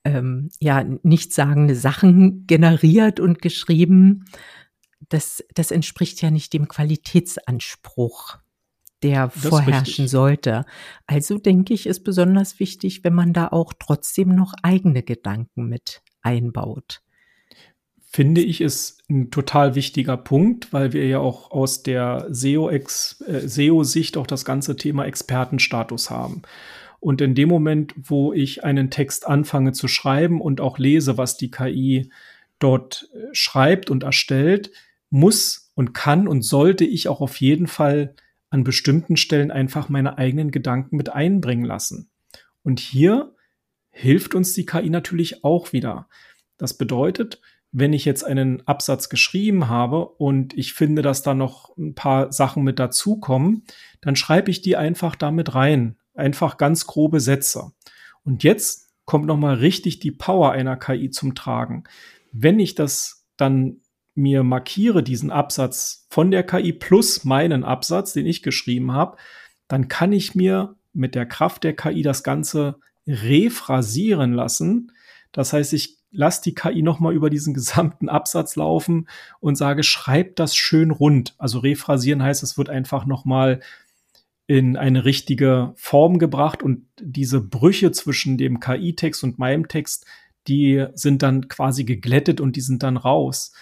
ähm, 0.04 0.50
ja 0.60 0.84
nichtssagende 1.04 1.76
Sachen 1.76 2.46
generiert 2.46 3.22
und 3.22 3.42
geschrieben. 3.42 4.26
Das, 5.08 5.44
das 5.54 5.72
entspricht 5.72 6.22
ja 6.22 6.30
nicht 6.30 6.52
dem 6.52 6.68
Qualitätsanspruch, 6.68 8.40
der 9.02 9.28
das 9.28 9.46
vorherrschen 9.46 10.10
sollte. 10.10 10.66
Also 11.08 11.38
denke 11.38 11.74
ich, 11.74 11.88
ist 11.88 12.04
besonders 12.04 12.60
wichtig, 12.60 13.06
wenn 13.06 13.14
man 13.14 13.32
da 13.32 13.48
auch 13.48 13.72
trotzdem 13.80 14.36
noch 14.36 14.54
eigene 14.62 15.04
Gedanken 15.04 15.70
mit 15.70 16.02
einbaut 16.22 17.02
finde 18.14 18.42
ich, 18.42 18.62
ist 18.62 19.02
ein 19.10 19.32
total 19.32 19.74
wichtiger 19.74 20.18
Punkt, 20.18 20.72
weil 20.72 20.94
wir 20.94 21.08
ja 21.08 21.18
auch 21.18 21.50
aus 21.50 21.82
der 21.82 22.28
SEO-Sicht 22.30 23.28
äh, 23.28 23.48
SEO 23.48 23.84
auch 24.22 24.28
das 24.28 24.46
ganze 24.46 24.76
Thema 24.76 25.06
Expertenstatus 25.06 26.12
haben. 26.12 26.44
Und 27.00 27.20
in 27.22 27.34
dem 27.36 27.50
Moment, 27.50 27.96
wo 27.98 28.32
ich 28.32 28.64
einen 28.64 28.92
Text 28.92 29.28
anfange 29.28 29.74
zu 29.74 29.88
schreiben 29.88 30.40
und 30.42 30.62
auch 30.62 30.78
lese, 30.78 31.18
was 31.18 31.38
die 31.38 31.50
KI 31.50 32.12
dort 32.60 33.10
äh, 33.14 33.34
schreibt 33.34 33.90
und 33.90 34.04
erstellt, 34.04 34.72
muss 35.10 35.72
und 35.74 35.94
kann 35.94 36.28
und 36.28 36.44
sollte 36.44 36.86
ich 36.86 37.08
auch 37.08 37.20
auf 37.20 37.38
jeden 37.38 37.68
Fall 37.68 38.16
an 38.52 38.64
bestimmten 38.64 39.18
Stellen 39.18 39.50
einfach 39.50 39.90
meine 39.90 40.20
eigenen 40.20 40.52
Gedanken 40.52 40.98
mit 40.98 41.10
einbringen 41.10 41.66
lassen. 41.66 42.12
Und 42.62 42.80
hier 42.80 43.36
hilft 43.90 44.36
uns 44.36 44.54
die 44.54 44.68
KI 44.68 44.92
natürlich 44.92 45.44
auch 45.44 45.74
wieder. 45.74 46.08
Das 46.58 46.76
bedeutet, 46.76 47.42
wenn 47.74 47.92
ich 47.92 48.06
jetzt 48.06 48.24
einen 48.24 48.66
Absatz 48.68 49.10
geschrieben 49.10 49.68
habe 49.68 50.06
und 50.06 50.54
ich 50.54 50.74
finde, 50.74 51.02
dass 51.02 51.24
da 51.24 51.34
noch 51.34 51.76
ein 51.76 51.96
paar 51.96 52.32
Sachen 52.32 52.64
mit 52.64 52.78
dazukommen, 52.78 53.64
dann 54.00 54.16
schreibe 54.16 54.52
ich 54.52 54.62
die 54.62 54.78
einfach 54.78 55.16
damit 55.16 55.56
rein. 55.56 55.98
Einfach 56.14 56.58
ganz 56.58 56.86
grobe 56.86 57.20
Sätze. 57.20 57.72
Und 58.24 58.44
jetzt 58.44 58.92
kommt 59.06 59.26
nochmal 59.26 59.56
richtig 59.56 60.00
die 60.00 60.12
Power 60.12 60.52
einer 60.52 60.78
KI 60.78 61.10
zum 61.10 61.34
Tragen. 61.34 61.86
Wenn 62.32 62.60
ich 62.60 62.76
das 62.76 63.26
dann 63.38 63.78
mir 64.14 64.44
markiere, 64.44 65.02
diesen 65.02 65.32
Absatz 65.32 66.06
von 66.12 66.30
der 66.30 66.44
KI 66.44 66.74
plus 66.74 67.24
meinen 67.24 67.64
Absatz, 67.64 68.14
den 68.14 68.28
ich 68.28 68.44
geschrieben 68.44 68.92
habe, 68.92 69.18
dann 69.68 69.88
kann 69.88 70.12
ich 70.14 70.36
mir 70.36 70.76
mit 70.94 71.16
der 71.16 71.26
Kraft 71.26 71.64
der 71.64 71.76
KI 71.76 72.04
das 72.04 72.24
Ganze 72.24 72.80
rephrasieren 73.08 74.32
lassen. 74.32 74.92
Das 75.32 75.54
heißt, 75.54 75.74
ich 75.74 76.03
lass 76.14 76.42
die 76.42 76.54
KI 76.54 76.82
nochmal 76.82 77.14
über 77.14 77.30
diesen 77.30 77.54
gesamten 77.54 78.08
Absatz 78.08 78.56
laufen 78.56 79.10
und 79.40 79.56
sage, 79.56 79.84
schreib 79.84 80.36
das 80.38 80.56
schön 80.56 80.92
rund. 80.92 81.36
Also 81.38 81.60
rephrasieren 81.60 82.24
heißt, 82.24 82.44
es 82.44 82.58
wird 82.58 82.70
einfach 82.70 83.06
nochmal 83.06 83.60
in 84.48 84.78
eine 84.78 85.06
richtige 85.06 85.74
Form 85.76 86.20
gebracht 86.20 86.64
und 86.64 86.86
diese 87.02 87.42
Brüche 87.42 87.92
zwischen 87.92 88.38
dem 88.38 88.60
KI-Text 88.60 89.24
und 89.24 89.40
meinem 89.40 89.68
Text, 89.68 90.06
die 90.48 90.86
sind 90.94 91.24
dann 91.24 91.48
quasi 91.48 91.86
geglättet 91.86 92.42
und 92.42 92.56
die 92.56 92.62
sind 92.62 92.84
dann 92.84 92.98
raus. 92.98 93.54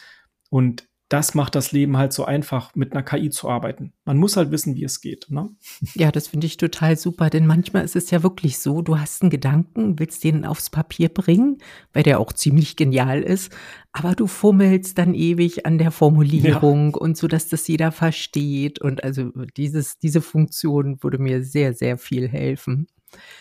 Und 0.50 0.88
das 1.12 1.36
macht 1.36 1.56
das 1.56 1.74
Leben 1.74 1.98
halt 1.98 2.14
so 2.14 2.24
einfach, 2.24 2.74
mit 2.74 2.94
einer 2.94 3.04
KI 3.04 3.30
zu 3.30 3.50
arbeiten. 3.50 3.92
Man 4.06 4.16
muss 4.16 4.38
halt 4.38 4.50
wissen, 4.50 4.76
wie 4.76 4.86
es 4.86 5.02
geht. 5.02 5.28
Ne? 5.30 5.50
Ja, 5.94 6.10
das 6.10 6.30
finde 6.30 6.48
ich 6.48 6.56
total 6.56 6.96
super, 6.96 7.30
denn 7.30 7.46
manchmal 7.46 7.84
ist 7.84 7.98
es 7.98 8.12
ja 8.12 8.24
wirklich 8.24 8.60
so, 8.60 8.82
du 8.82 8.98
hast 8.98 9.22
einen 9.22 9.30
Gedanken, 9.30 10.00
willst 10.00 10.24
den 10.24 10.46
aufs 10.46 10.70
Papier 10.70 11.10
bringen, 11.10 11.58
weil 11.92 12.04
der 12.04 12.18
auch 12.22 12.32
ziemlich 12.32 12.78
genial 12.78 13.22
ist, 13.22 13.52
aber 13.92 14.16
du 14.16 14.26
fummelst 14.26 14.98
dann 14.98 15.14
ewig 15.14 15.66
an 15.66 15.78
der 15.78 15.92
Formulierung 15.92 16.92
ja. 16.94 17.02
und 17.02 17.18
so, 17.18 17.28
dass 17.28 17.50
das 17.50 17.68
jeder 17.68 17.92
versteht. 17.92 18.80
Und 18.80 19.04
also 19.04 19.32
dieses, 19.58 19.98
diese 19.98 20.22
Funktion 20.22 21.04
würde 21.04 21.18
mir 21.18 21.44
sehr, 21.44 21.74
sehr 21.74 21.98
viel 21.98 22.30
helfen. 22.30 22.88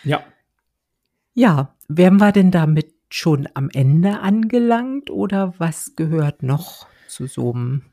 Ja. 0.03 0.25
Ja, 1.33 1.73
wären 1.87 2.17
wir 2.17 2.33
denn 2.33 2.51
damit 2.51 2.93
schon 3.09 3.47
am 3.53 3.69
Ende 3.69 4.19
angelangt 4.19 5.09
oder 5.09 5.53
was 5.57 5.95
gehört 5.95 6.43
noch? 6.43 6.90
Zu 7.11 7.27
so 7.27 7.53
einem 7.53 7.83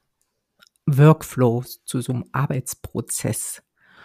Workflow, 0.87 1.65
zu 1.85 2.01
so 2.01 2.13
einem 2.13 2.25
Arbeitsprozess? 2.33 3.63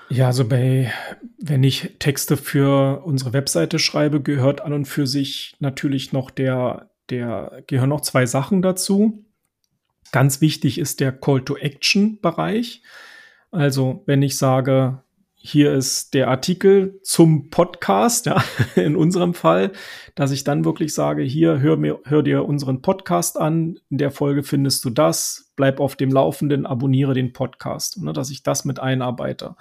Ja, 0.09 0.27
also 0.27 0.47
bei, 0.47 0.91
wenn 1.37 1.63
ich 1.63 1.95
Texte 1.99 2.35
für 2.35 3.03
unsere 3.05 3.33
Webseite 3.33 3.79
schreibe, 3.79 4.21
gehört 4.21 4.61
an 4.61 4.73
und 4.73 4.85
für 4.85 5.07
sich 5.07 5.55
natürlich 5.59 6.11
noch 6.11 6.29
der 6.29 6.89
der 7.09 7.63
gehören 7.67 7.89
noch 7.89 8.01
zwei 8.01 8.25
Sachen 8.25 8.61
dazu. 8.61 9.25
Ganz 10.11 10.41
wichtig 10.41 10.77
ist 10.77 10.99
der 10.99 11.11
Call-to-Action-Bereich. 11.11 12.81
Also 13.51 14.03
wenn 14.05 14.21
ich 14.21 14.37
sage, 14.37 15.02
hier 15.45 15.73
ist 15.73 16.13
der 16.13 16.29
Artikel 16.29 17.01
zum 17.03 17.49
Podcast, 17.49 18.27
ja, 18.27 18.41
in 18.77 18.95
unserem 18.95 19.33
Fall, 19.33 19.73
dass 20.15 20.31
ich 20.31 20.45
dann 20.45 20.63
wirklich 20.63 20.93
sage, 20.93 21.21
hier, 21.21 21.59
hör, 21.59 21.75
mir, 21.75 21.99
hör 22.05 22.23
dir 22.23 22.45
unseren 22.45 22.81
Podcast 22.81 23.37
an, 23.37 23.77
in 23.89 23.97
der 23.97 24.09
Folge 24.09 24.43
findest 24.43 24.85
du 24.85 24.89
das, 24.89 25.51
bleib 25.57 25.81
auf 25.81 25.97
dem 25.97 26.11
Laufenden, 26.11 26.65
abonniere 26.65 27.13
den 27.13 27.33
Podcast, 27.33 28.01
ne, 28.01 28.13
dass 28.13 28.31
ich 28.31 28.43
das 28.43 28.63
mit 28.63 28.79
einarbeite. 28.79 29.57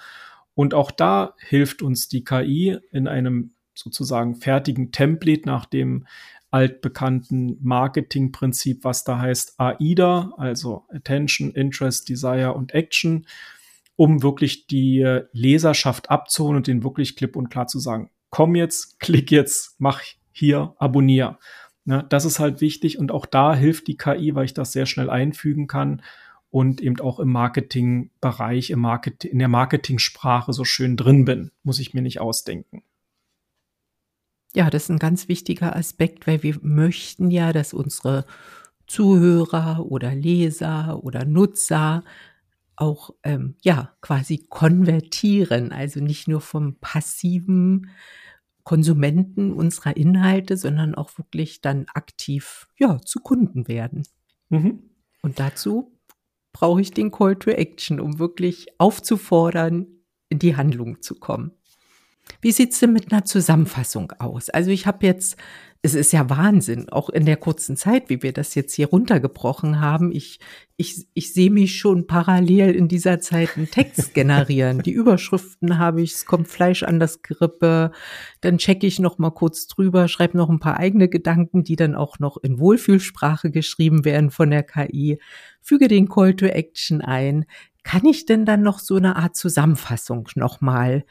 Und 0.55 0.73
auch 0.73 0.93
da 0.93 1.35
hilft 1.39 1.83
uns 1.83 2.09
die 2.09 2.23
KI 2.23 2.79
in 2.93 3.09
einem 3.09 3.55
sozusagen 3.75 4.37
fertigen 4.37 4.93
Template 4.93 5.43
nach 5.47 5.67
dem 5.67 6.07
altbekannten 6.53 7.59
Marketingprinzip, 7.61 8.85
was 8.85 9.03
da 9.03 9.19
heißt 9.19 9.59
AIDA, 9.59 10.33
also 10.37 10.85
Attention, 10.91 11.51
Interest, 11.51 12.09
Desire 12.09 12.53
und 12.53 12.73
Action 12.73 13.27
um 13.97 14.23
wirklich 14.23 14.67
die 14.67 15.21
Leserschaft 15.33 16.11
abzuholen 16.11 16.57
und 16.57 16.67
den 16.67 16.83
wirklich 16.83 17.17
klipp 17.17 17.37
und 17.37 17.51
klar 17.51 17.67
zu 17.67 17.79
sagen, 17.79 18.11
komm 18.31 18.55
jetzt, 18.55 18.99
klick 19.01 19.31
jetzt, 19.31 19.77
mach 19.79 20.01
hier, 20.33 20.75
abonnier. 20.79 21.39
Ne, 21.85 22.07
das 22.09 22.25
ist 22.25 22.39
halt 22.39 22.61
wichtig 22.61 22.99
und 22.99 23.11
auch 23.11 23.27
da 23.27 23.55
hilft 23.55 23.89
die 23.89 23.97
KI, 23.97 24.35
weil 24.35 24.45
ich 24.45 24.55
das 24.55 24.73
sehr 24.73 24.87
schnell 24.87 25.11
einfügen 25.11 25.67
kann 25.67 26.03
und 26.51 26.81
eben 26.81 27.01
auch 27.01 27.19
im 27.19 27.31
Marketingbereich, 27.33 28.71
im 28.71 28.79
Market 28.79 29.25
in 29.25 29.41
der 29.41 29.49
Marketingsprache 29.49 30.53
so 30.53 30.65
schön 30.65 30.97
drin 30.97 31.25
bin, 31.25 31.51
muss 31.65 31.81
ich 31.81 31.93
mir 31.93 32.03
nicht 32.03 32.21
ausdenken. 32.21 32.85
Ja, 34.55 34.71
das 34.71 34.85
ist 34.85 34.91
ein 34.91 34.99
ganz 34.99 35.29
wichtiger 35.29 35.75
Aspekt, 35.75 36.27
weil 36.27 36.43
wir 36.43 36.59
möchten 36.63 37.31
ja, 37.31 37.53
dass 37.53 37.73
unsere 37.73 38.27
Zuhörer 38.87 39.87
oder 39.87 40.15
Leser 40.15 41.03
oder 41.03 41.25
Nutzer 41.25 42.05
auch 42.83 43.15
ähm, 43.23 43.55
ja 43.63 43.95
quasi 44.01 44.45
konvertieren, 44.49 45.73
also 45.73 46.01
nicht 46.01 46.27
nur 46.27 46.41
vom 46.41 46.75
passiven 46.81 47.91
Konsumenten 48.65 49.53
unserer 49.53 49.97
Inhalte, 49.97 50.57
sondern 50.57 50.97
auch 50.97 51.17
wirklich 51.17 51.61
dann 51.61 51.87
aktiv 51.95 52.69
ja 52.77 53.01
zu 53.01 53.21
Kunden 53.21 53.69
werden. 53.69 54.03
Mhm. 54.49 54.91
Und 55.23 55.39
dazu 55.39 55.97
brauche 56.53 56.81
ich 56.81 56.91
den 56.91 57.13
Call 57.13 57.37
to 57.37 57.51
Action, 57.51 58.01
um 58.01 58.19
wirklich 58.19 58.67
aufzufordern, 58.79 59.87
in 60.29 60.41
die 60.41 60.57
Handlung 60.57 61.03
zu 61.03 61.15
kommen. 61.15 61.53
Wie 62.41 62.53
sieht's 62.53 62.81
denn 62.81 62.93
mit 62.93 63.13
einer 63.13 63.25
Zusammenfassung 63.25 64.13
aus? 64.19 64.51
Also 64.51 64.71
ich 64.71 64.87
habe 64.87 65.07
jetzt 65.07 65.37
es 65.85 65.95
ist 65.95 66.13
ja 66.13 66.31
Wahnsinn, 66.31 66.89
auch 66.91 67.11
in 67.11 67.27
der 67.27 67.37
kurzen 67.37 67.77
Zeit, 67.77 68.09
wie 68.09 68.23
wir 68.23 68.33
das 68.33 68.55
jetzt 68.55 68.75
hier 68.75 68.87
runtergebrochen 68.87 69.81
haben. 69.81 70.13
Ich, 70.13 70.39
ich, 70.77 71.09
ich 71.13 71.35
sehe 71.35 71.51
mich 71.51 71.77
schon 71.77 72.07
parallel 72.07 72.77
in 72.77 72.87
dieser 72.87 73.19
Zeit 73.19 73.57
einen 73.57 73.69
Text 73.69 74.15
generieren. 74.15 74.83
Die 74.83 74.93
Überschriften 74.93 75.79
habe 75.79 76.01
ich, 76.01 76.13
es 76.13 76.25
kommt 76.25 76.47
Fleisch 76.47 76.85
an 76.85 77.01
das 77.01 77.23
Grippe, 77.23 77.91
dann 78.43 78.59
checke 78.59 78.87
ich 78.87 79.01
noch 79.01 79.19
mal 79.19 79.33
kurz 79.33 79.67
drüber, 79.67 80.07
schreibe 80.07 80.39
noch 80.39 80.51
ein 80.51 80.61
paar 80.61 80.77
eigene 80.77 81.09
Gedanken, 81.09 81.65
die 81.65 81.75
dann 81.75 81.97
auch 81.97 82.21
noch 82.21 82.37
in 82.37 82.61
Wohlfühlsprache 82.61 83.51
geschrieben 83.51 84.05
werden 84.05 84.31
von 84.31 84.51
der 84.51 84.63
KI, 84.63 85.19
füge 85.61 85.89
den 85.89 86.09
Call 86.09 86.35
to 86.35 86.47
Action 86.47 87.01
ein, 87.01 87.45
kann 87.83 88.07
ich 88.07 88.27
denn 88.27 88.45
dann 88.45 88.63
noch 88.63 88.79
so 88.79 88.97
eine 88.97 89.17
Art 89.17 89.37
Zusammenfassung 89.37 90.29
nochmal 90.35 91.05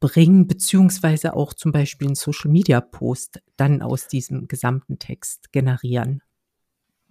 bringen, 0.00 0.46
beziehungsweise 0.46 1.34
auch 1.34 1.54
zum 1.54 1.72
Beispiel 1.72 2.08
einen 2.08 2.14
Social 2.16 2.50
Media 2.50 2.80
Post 2.80 3.40
dann 3.56 3.82
aus 3.82 4.08
diesem 4.08 4.48
gesamten 4.48 4.98
Text 4.98 5.52
generieren? 5.52 6.22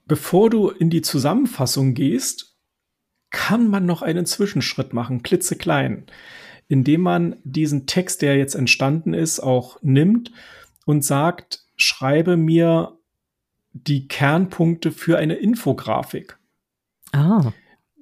Bevor 0.06 0.50
du 0.50 0.70
in 0.70 0.90
die 0.90 1.02
Zusammenfassung 1.02 1.94
gehst, 1.94 2.58
kann 3.30 3.68
man 3.68 3.86
noch 3.86 4.02
einen 4.02 4.26
Zwischenschritt 4.26 4.94
machen, 4.94 5.24
klitzeklein, 5.24 6.06
indem 6.68 7.02
man 7.02 7.36
diesen 7.44 7.88
Text, 7.88 8.22
der 8.22 8.38
jetzt 8.38 8.56
entstanden 8.56 9.14
ist, 9.14 9.40
auch 9.40 9.82
nimmt 9.82 10.32
und 10.86 11.04
sagt, 11.04 11.66
schreibe 11.76 12.38
mir 12.38 12.98
die 13.74 14.08
Kernpunkte 14.08 14.92
für 14.92 15.18
eine 15.18 15.36
Infografik. 15.36 16.38
Ah. 17.12 17.52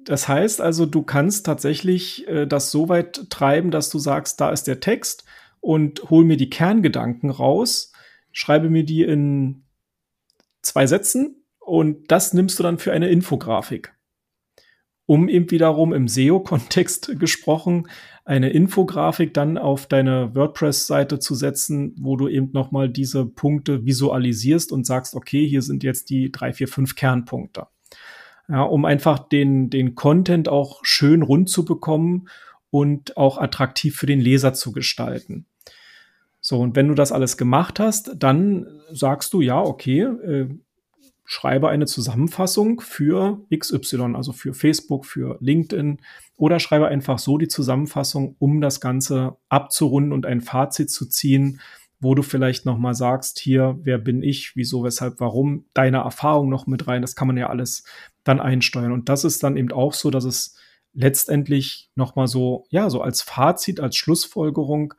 Das 0.06 0.28
heißt 0.28 0.60
also, 0.60 0.86
du 0.86 1.02
kannst 1.02 1.46
tatsächlich 1.46 2.26
äh, 2.28 2.46
das 2.46 2.70
so 2.70 2.88
weit 2.88 3.28
treiben, 3.28 3.72
dass 3.72 3.90
du 3.90 3.98
sagst, 3.98 4.40
da 4.40 4.50
ist 4.50 4.68
der 4.68 4.78
Text 4.78 5.24
und 5.60 6.10
hol 6.10 6.24
mir 6.24 6.36
die 6.36 6.48
Kerngedanken 6.48 7.28
raus, 7.28 7.92
schreibe 8.30 8.70
mir 8.70 8.84
die 8.84 9.02
in 9.02 9.64
zwei 10.62 10.86
Sätzen 10.86 11.44
und 11.58 12.12
das 12.12 12.32
nimmst 12.32 12.56
du 12.58 12.62
dann 12.62 12.78
für 12.78 12.92
eine 12.92 13.08
Infografik. 13.08 13.94
Um 15.06 15.28
eben 15.28 15.50
wiederum 15.50 15.92
im 15.92 16.06
SEO-Kontext 16.06 17.18
gesprochen, 17.18 17.88
eine 18.24 18.50
Infografik 18.50 19.34
dann 19.34 19.58
auf 19.58 19.86
deine 19.86 20.36
WordPress-Seite 20.36 21.18
zu 21.18 21.34
setzen, 21.34 21.96
wo 21.98 22.16
du 22.16 22.28
eben 22.28 22.52
nochmal 22.52 22.88
diese 22.88 23.26
Punkte 23.26 23.84
visualisierst 23.84 24.70
und 24.70 24.86
sagst, 24.86 25.16
okay, 25.16 25.48
hier 25.48 25.62
sind 25.62 25.82
jetzt 25.82 26.10
die 26.10 26.30
drei, 26.30 26.52
vier, 26.52 26.68
fünf 26.68 26.94
Kernpunkte 26.94 27.66
ja, 28.48 28.62
um 28.62 28.84
einfach 28.84 29.18
den, 29.18 29.70
den 29.70 29.94
Content 29.94 30.48
auch 30.48 30.80
schön 30.82 31.22
rund 31.22 31.48
zu 31.48 31.64
bekommen 31.64 32.28
und 32.70 33.16
auch 33.16 33.38
attraktiv 33.38 33.96
für 33.96 34.06
den 34.06 34.20
Leser 34.20 34.52
zu 34.54 34.72
gestalten. 34.72 35.46
So, 36.40 36.60
und 36.60 36.76
wenn 36.76 36.88
du 36.88 36.94
das 36.94 37.10
alles 37.10 37.36
gemacht 37.36 37.80
hast, 37.80 38.12
dann 38.16 38.66
sagst 38.92 39.32
du, 39.32 39.40
ja, 39.40 39.60
okay, 39.60 40.02
äh, 40.02 40.48
schreibe 41.24 41.68
eine 41.68 41.86
Zusammenfassung 41.86 42.80
für 42.80 43.44
XY, 43.52 44.14
also 44.14 44.32
für 44.32 44.54
Facebook, 44.54 45.06
für 45.06 45.38
LinkedIn 45.40 45.98
oder 46.36 46.60
schreibe 46.60 46.86
einfach 46.86 47.18
so 47.18 47.36
die 47.36 47.48
Zusammenfassung, 47.48 48.36
um 48.38 48.60
das 48.60 48.80
Ganze 48.80 49.36
abzurunden 49.48 50.12
und 50.12 50.24
ein 50.24 50.40
Fazit 50.40 50.88
zu 50.88 51.06
ziehen, 51.06 51.60
wo 51.98 52.14
du 52.14 52.22
vielleicht 52.22 52.66
noch 52.66 52.78
mal 52.78 52.94
sagst, 52.94 53.38
hier, 53.38 53.78
wer 53.82 53.98
bin 53.98 54.22
ich, 54.22 54.54
wieso, 54.54 54.84
weshalb, 54.84 55.20
warum, 55.20 55.64
deine 55.74 55.98
Erfahrung 55.98 56.48
noch 56.48 56.66
mit 56.66 56.86
rein, 56.86 57.02
das 57.02 57.16
kann 57.16 57.26
man 57.26 57.36
ja 57.36 57.48
alles 57.48 57.84
dann 58.24 58.40
einsteuern. 58.40 58.92
Und 58.92 59.08
das 59.08 59.24
ist 59.24 59.42
dann 59.42 59.56
eben 59.56 59.72
auch 59.72 59.94
so, 59.94 60.10
dass 60.10 60.24
es 60.24 60.56
letztendlich 60.92 61.90
nochmal 61.94 62.26
so, 62.26 62.66
ja, 62.70 62.90
so 62.90 63.00
als 63.00 63.22
Fazit, 63.22 63.80
als 63.80 63.96
Schlussfolgerung 63.96 64.94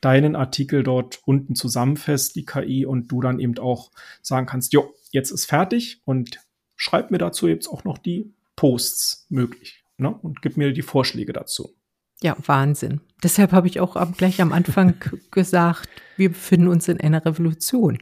deinen 0.00 0.36
Artikel 0.36 0.82
dort 0.82 1.20
unten 1.24 1.54
zusammenfasst, 1.54 2.36
die 2.36 2.44
KI, 2.44 2.86
und 2.86 3.08
du 3.08 3.20
dann 3.20 3.40
eben 3.40 3.58
auch 3.58 3.90
sagen 4.22 4.46
kannst, 4.46 4.72
jo, 4.72 4.94
jetzt 5.10 5.30
ist 5.30 5.46
fertig 5.46 6.00
und 6.04 6.40
schreib 6.76 7.10
mir 7.10 7.18
dazu 7.18 7.48
jetzt 7.48 7.68
auch 7.68 7.84
noch 7.84 7.98
die 7.98 8.32
Posts 8.54 9.26
möglich 9.30 9.84
ne? 9.98 10.14
und 10.22 10.42
gib 10.42 10.56
mir 10.56 10.72
die 10.72 10.82
Vorschläge 10.82 11.32
dazu. 11.32 11.74
Ja, 12.22 12.36
Wahnsinn. 12.44 13.00
Deshalb 13.22 13.52
habe 13.52 13.66
ich 13.66 13.80
auch 13.80 13.96
gleich 14.16 14.40
am 14.40 14.52
Anfang 14.52 14.94
gesagt, 15.30 15.88
wir 16.16 16.30
befinden 16.30 16.68
uns 16.68 16.88
in 16.88 17.00
einer 17.00 17.24
Revolution, 17.24 17.98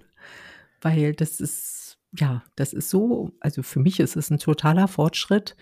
weil 0.80 1.14
das 1.14 1.40
ist 1.40 1.84
ja, 2.16 2.44
das 2.56 2.72
ist 2.72 2.90
so, 2.90 3.32
also 3.40 3.62
für 3.62 3.80
mich 3.80 4.00
ist 4.00 4.16
es 4.16 4.30
ein 4.30 4.38
totaler 4.38 4.88
Fortschritt. 4.88 5.56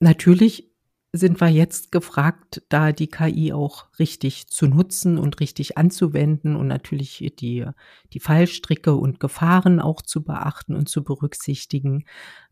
Natürlich 0.00 0.70
sind 1.12 1.40
wir 1.40 1.48
jetzt 1.48 1.92
gefragt, 1.92 2.62
da 2.68 2.92
die 2.92 3.06
KI 3.06 3.52
auch 3.52 3.86
richtig 3.98 4.48
zu 4.48 4.66
nutzen 4.66 5.16
und 5.16 5.38
richtig 5.40 5.78
anzuwenden 5.78 6.56
und 6.56 6.66
natürlich 6.66 7.32
die, 7.38 7.66
die 8.12 8.20
Fallstricke 8.20 8.94
und 8.94 9.20
Gefahren 9.20 9.80
auch 9.80 10.02
zu 10.02 10.24
beachten 10.24 10.74
und 10.74 10.88
zu 10.88 11.04
berücksichtigen. 11.04 12.04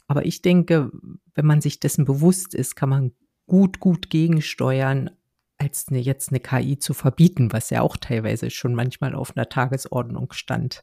Aber 0.07 0.27
ich 0.27 0.43
denke, 0.43 0.93
wenn 1.35 1.47
man 1.47 1.61
sich 1.61 1.81
dessen 1.81 2.05
bewusst 2.05 2.55
ist, 2.55 2.77
kann 2.77 2.89
man 2.89 3.13
gut, 3.47 3.81
gut 3.81 4.11
gegensteuern, 4.11 5.11
als 5.63 5.87
eine, 5.89 6.01
jetzt 6.01 6.31
eine 6.31 6.41
KI 6.41 6.79
zu 6.79 6.93
verbieten, 6.93 7.53
was 7.53 7.71
ja 7.71 7.83
auch 7.83 7.97
teilweise 7.97 8.51
schon 8.51 8.75
manchmal 8.75 9.15
auf 9.15 9.37
einer 9.37 9.49
Tagesordnung 9.49 10.33
stand. 10.33 10.83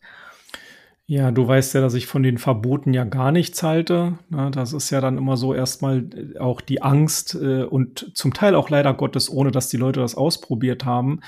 Ja, 1.06 1.32
du 1.32 1.48
weißt 1.48 1.74
ja, 1.74 1.82
dass 1.82 1.96
ich 1.96 2.06
von 2.06 2.22
den 2.22 2.38
Verboten 2.38 2.94
ja 2.94 3.04
gar 3.04 3.32
nichts 3.32 3.64
halte. 3.64 4.20
das 4.30 4.74
ist 4.74 4.92
ja 4.92 5.02
dann 5.02 5.18
immer 5.18 5.38
so 5.38 5.56
erstmal 5.56 6.06
äh, 6.14 6.38
auch 6.38 6.62
die 6.62 6.84
Angst 6.84 7.34
äh, 7.34 7.64
und 7.64 8.12
zum 8.14 8.34
Teil 8.34 8.54
auch 8.54 8.70
leider 8.70 8.94
Gottes, 8.94 9.30
ohne 9.30 9.52
dass 9.52 9.70
die 9.70 9.78
Leute 9.78 10.02
das 10.02 10.14
ausprobiert 10.14 10.86
haben. 10.86 11.22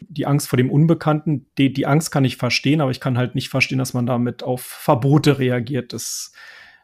Die 0.00 0.26
Angst 0.26 0.48
vor 0.48 0.56
dem 0.58 0.70
Unbekannten, 0.70 1.46
die, 1.58 1.72
die 1.72 1.86
Angst 1.86 2.12
kann 2.12 2.24
ich 2.24 2.36
verstehen, 2.36 2.80
aber 2.80 2.92
ich 2.92 3.00
kann 3.00 3.18
halt 3.18 3.34
nicht 3.34 3.48
verstehen, 3.48 3.78
dass 3.78 3.94
man 3.94 4.06
damit 4.06 4.44
auf 4.44 4.62
Verbote 4.62 5.40
reagiert. 5.40 5.92
Das, 5.92 6.32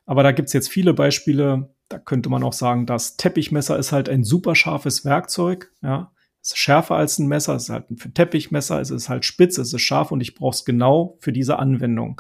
aber 0.05 0.25
da 0.25 0.33
gibt's 0.33 0.53
jetzt 0.53 0.69
viele 0.69 0.95
Beispiele. 0.95 1.71
Da 1.93 1.99
könnte 1.99 2.31
man 2.31 2.43
auch 2.43 2.55
sagen, 2.55 2.87
das 2.87 3.19
Teppichmesser 3.19 3.79
ist 3.79 3.93
halt 3.93 4.09
ein 4.09 4.25
super 4.25 4.55
scharfes 4.55 5.05
Werkzeug. 5.05 5.71
Ja, 5.83 6.11
es 6.41 6.53
ist 6.53 6.59
schärfer 6.59 6.97
als 6.97 7.19
ein 7.19 7.29
Messer, 7.29 7.55
es 7.55 7.65
ist 7.65 7.69
halt 7.69 7.91
ein 7.91 8.15
Teppichmesser, 8.15 8.81
es 8.81 8.91
ist 8.91 9.11
halt 9.11 9.27
spitz, 9.27 9.59
es 9.59 9.75
ist 9.75 9.83
scharf 9.83 10.11
und 10.11 10.23
ich 10.23 10.35
brauche 10.35 10.55
es 10.55 10.65
genau 10.65 11.19
für 11.21 11.35
diese 11.35 11.59
Anwendung. 11.59 12.19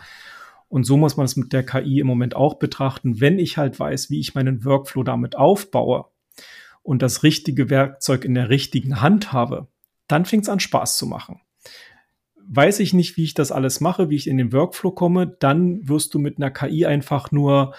Und 0.69 0.85
so 0.85 0.99
muss 0.99 1.17
man 1.17 1.25
es 1.25 1.37
mit 1.37 1.55
der 1.55 1.64
KI 1.64 2.00
im 2.00 2.07
Moment 2.07 2.37
auch 2.37 2.55
betrachten, 2.55 3.19
wenn 3.19 3.38
ich 3.38 3.57
halt 3.57 3.81
weiß, 3.81 4.11
wie 4.11 4.21
ich 4.21 4.35
meinen 4.35 4.62
Workflow 4.67 5.05
damit 5.05 5.37
aufbaue 5.37 6.05
und 6.83 7.00
das 7.00 7.23
richtige 7.23 7.71
Werkzeug 7.71 8.26
in 8.26 8.35
der 8.35 8.50
richtigen 8.50 9.00
Hand 9.00 9.33
habe, 9.33 9.69
dann 10.07 10.26
fängt 10.26 10.43
es 10.43 10.50
an 10.50 10.61
Spaß 10.61 10.99
zu 10.99 11.07
machen. 11.07 11.41
weiß 12.47 12.81
ich 12.81 12.93
nicht, 12.93 13.17
wie 13.17 13.25
ich 13.25 13.33
das 13.33 13.52
alles 13.52 13.81
mache, 13.81 14.11
wie 14.11 14.17
ich 14.17 14.26
in 14.26 14.37
den 14.37 14.52
Workflow 14.52 14.91
komme, 14.91 15.26
dann 15.26 15.88
wirst 15.88 16.12
du 16.12 16.19
mit 16.19 16.37
einer 16.37 16.50
KI 16.50 16.85
einfach 16.85 17.33
nur 17.33 17.75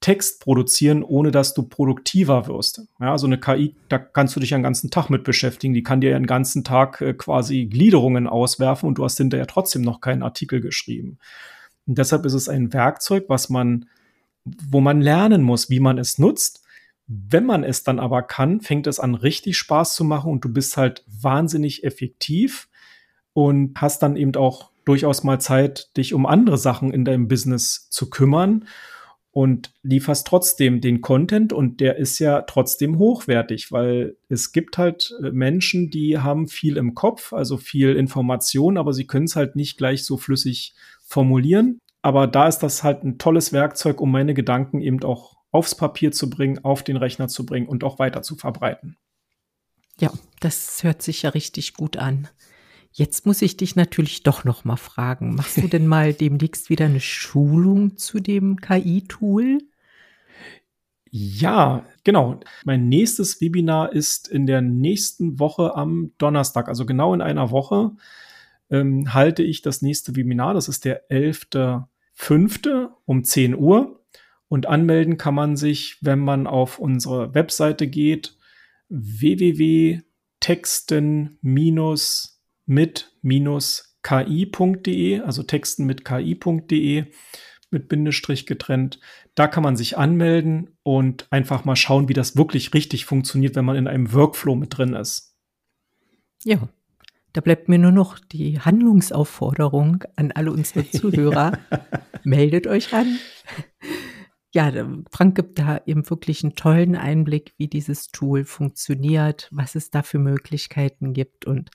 Text 0.00 0.40
produzieren, 0.40 1.02
ohne 1.02 1.30
dass 1.30 1.52
du 1.52 1.62
produktiver 1.62 2.46
wirst. 2.46 2.86
Ja, 3.00 3.18
so 3.18 3.26
eine 3.26 3.38
KI, 3.38 3.76
da 3.90 3.98
kannst 3.98 4.34
du 4.34 4.40
dich 4.40 4.54
einen 4.54 4.62
ganzen 4.62 4.90
Tag 4.90 5.10
mit 5.10 5.24
beschäftigen. 5.24 5.74
Die 5.74 5.82
kann 5.82 6.00
dir 6.00 6.16
einen 6.16 6.26
ganzen 6.26 6.64
Tag 6.64 7.02
äh, 7.02 7.12
quasi 7.12 7.66
Gliederungen 7.66 8.26
auswerfen 8.26 8.88
und 8.88 8.96
du 8.96 9.04
hast 9.04 9.18
hinterher 9.18 9.46
trotzdem 9.46 9.82
noch 9.82 10.00
keinen 10.00 10.22
Artikel 10.22 10.62
geschrieben. 10.62 11.18
Und 11.86 11.98
deshalb 11.98 12.24
ist 12.24 12.32
es 12.32 12.48
ein 12.48 12.72
Werkzeug, 12.72 13.24
was 13.28 13.50
man, 13.50 13.86
wo 14.44 14.80
man 14.80 15.02
lernen 15.02 15.42
muss, 15.42 15.68
wie 15.68 15.80
man 15.80 15.98
es 15.98 16.18
nutzt. 16.18 16.62
Wenn 17.06 17.44
man 17.44 17.62
es 17.62 17.82
dann 17.82 17.98
aber 17.98 18.22
kann, 18.22 18.60
fängt 18.60 18.86
es 18.86 19.00
an, 19.00 19.14
richtig 19.14 19.58
Spaß 19.58 19.94
zu 19.94 20.04
machen 20.04 20.32
und 20.32 20.44
du 20.44 20.48
bist 20.50 20.78
halt 20.78 21.04
wahnsinnig 21.08 21.84
effektiv 21.84 22.68
und 23.34 23.78
hast 23.78 24.02
dann 24.02 24.16
eben 24.16 24.34
auch 24.36 24.70
durchaus 24.86 25.24
mal 25.24 25.40
Zeit, 25.40 25.94
dich 25.98 26.14
um 26.14 26.24
andere 26.24 26.56
Sachen 26.56 26.90
in 26.90 27.04
deinem 27.04 27.28
Business 27.28 27.90
zu 27.90 28.08
kümmern 28.08 28.64
und 29.32 29.72
lieferst 29.82 30.26
trotzdem 30.26 30.80
den 30.80 31.00
Content 31.00 31.52
und 31.52 31.80
der 31.80 31.96
ist 31.96 32.18
ja 32.18 32.42
trotzdem 32.42 32.98
hochwertig, 32.98 33.70
weil 33.70 34.16
es 34.28 34.52
gibt 34.52 34.76
halt 34.76 35.14
äh, 35.22 35.30
Menschen, 35.30 35.90
die 35.90 36.18
haben 36.18 36.48
viel 36.48 36.76
im 36.76 36.94
Kopf, 36.94 37.32
also 37.32 37.56
viel 37.56 37.94
Information, 37.96 38.76
aber 38.76 38.92
sie 38.92 39.06
können 39.06 39.26
es 39.26 39.36
halt 39.36 39.54
nicht 39.54 39.78
gleich 39.78 40.04
so 40.04 40.16
flüssig 40.16 40.74
formulieren. 41.06 41.78
Aber 42.02 42.26
da 42.26 42.48
ist 42.48 42.60
das 42.60 42.82
halt 42.82 43.04
ein 43.04 43.18
tolles 43.18 43.52
Werkzeug, 43.52 44.00
um 44.00 44.10
meine 44.10 44.34
Gedanken 44.34 44.80
eben 44.80 45.02
auch 45.04 45.36
aufs 45.52 45.74
Papier 45.74 46.12
zu 46.12 46.30
bringen, 46.30 46.64
auf 46.64 46.82
den 46.82 46.96
Rechner 46.96 47.28
zu 47.28 47.44
bringen 47.44 47.68
und 47.68 47.84
auch 47.84 47.98
weiter 47.98 48.22
zu 48.22 48.36
verbreiten. 48.36 48.96
Ja, 50.00 50.12
das 50.40 50.82
hört 50.82 51.02
sich 51.02 51.22
ja 51.22 51.30
richtig 51.30 51.74
gut 51.74 51.98
an. 51.98 52.28
Jetzt 52.92 53.24
muss 53.24 53.40
ich 53.40 53.56
dich 53.56 53.76
natürlich 53.76 54.24
doch 54.24 54.44
noch 54.44 54.64
mal 54.64 54.76
fragen, 54.76 55.34
machst 55.36 55.58
du 55.58 55.68
denn 55.68 55.86
mal 55.86 56.12
demnächst 56.12 56.70
wieder 56.70 56.86
eine 56.86 57.00
Schulung 57.00 57.96
zu 57.96 58.18
dem 58.18 58.56
KI-Tool? 58.56 59.58
Ja, 61.12 61.86
genau. 62.04 62.40
Mein 62.64 62.88
nächstes 62.88 63.40
Webinar 63.40 63.92
ist 63.92 64.28
in 64.28 64.46
der 64.46 64.60
nächsten 64.60 65.38
Woche 65.38 65.74
am 65.74 66.12
Donnerstag, 66.18 66.68
also 66.68 66.86
genau 66.86 67.14
in 67.14 67.20
einer 67.20 67.50
Woche, 67.50 67.92
ähm, 68.70 69.12
halte 69.12 69.42
ich 69.42 69.62
das 69.62 69.82
nächste 69.82 70.14
Webinar. 70.14 70.54
Das 70.54 70.68
ist 70.68 70.84
der 70.84 71.10
11.05. 71.10 72.90
um 73.04 73.24
10 73.24 73.56
Uhr. 73.56 73.96
Und 74.48 74.66
anmelden 74.66 75.16
kann 75.16 75.34
man 75.34 75.56
sich, 75.56 75.98
wenn 76.00 76.18
man 76.18 76.48
auf 76.48 76.80
unsere 76.80 77.34
Webseite 77.34 77.86
geht, 77.86 78.36
www.texten- 78.88 80.00
mit-ki.de, 82.70 83.70
also 85.20 85.42
Texten 85.42 85.86
mit 85.86 86.04
ki.de 86.04 87.06
mit 87.72 87.88
Bindestrich 87.88 88.46
getrennt. 88.46 88.98
Da 89.34 89.46
kann 89.46 89.62
man 89.62 89.76
sich 89.76 89.96
anmelden 89.96 90.76
und 90.82 91.26
einfach 91.30 91.64
mal 91.64 91.76
schauen, 91.76 92.08
wie 92.08 92.14
das 92.14 92.36
wirklich 92.36 92.74
richtig 92.74 93.04
funktioniert, 93.04 93.54
wenn 93.56 93.64
man 93.64 93.76
in 93.76 93.86
einem 93.86 94.12
Workflow 94.12 94.56
mit 94.56 94.76
drin 94.76 94.94
ist. 94.94 95.36
Ja, 96.42 96.68
da 97.32 97.40
bleibt 97.40 97.68
mir 97.68 97.78
nur 97.78 97.92
noch 97.92 98.18
die 98.18 98.58
Handlungsaufforderung 98.60 100.04
an 100.16 100.32
alle 100.32 100.52
unsere 100.52 100.88
Zuhörer. 100.90 101.58
Meldet 102.24 102.66
euch 102.66 102.92
an. 102.92 103.18
Ja, 104.52 104.72
Frank 105.12 105.36
gibt 105.36 105.60
da 105.60 105.80
eben 105.86 106.08
wirklich 106.10 106.42
einen 106.42 106.56
tollen 106.56 106.96
Einblick, 106.96 107.54
wie 107.56 107.68
dieses 107.68 108.08
Tool 108.08 108.44
funktioniert, 108.44 109.48
was 109.52 109.76
es 109.76 109.90
da 109.90 110.02
für 110.02 110.18
Möglichkeiten 110.18 111.12
gibt 111.12 111.44
und 111.44 111.70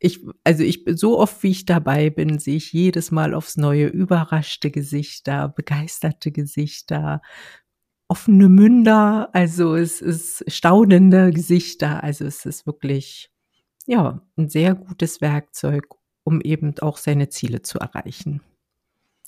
ich, 0.00 0.24
also 0.44 0.62
ich, 0.62 0.84
so 0.86 1.18
oft 1.18 1.42
wie 1.42 1.50
ich 1.50 1.64
dabei 1.64 2.10
bin, 2.10 2.38
sehe 2.38 2.56
ich 2.56 2.72
jedes 2.72 3.10
Mal 3.10 3.34
aufs 3.34 3.56
neue 3.56 3.86
überraschte 3.86 4.70
Gesichter, 4.70 5.48
begeisterte 5.48 6.30
Gesichter, 6.30 7.20
offene 8.08 8.48
Münder, 8.48 9.28
also 9.32 9.74
es 9.74 10.00
ist 10.00 10.44
staunende 10.50 11.30
Gesichter, 11.30 12.02
also 12.02 12.24
es 12.24 12.46
ist 12.46 12.66
wirklich, 12.66 13.30
ja, 13.86 14.22
ein 14.36 14.48
sehr 14.48 14.74
gutes 14.74 15.20
Werkzeug, 15.20 15.86
um 16.24 16.40
eben 16.40 16.78
auch 16.78 16.96
seine 16.96 17.28
Ziele 17.28 17.62
zu 17.62 17.78
erreichen. 17.78 18.40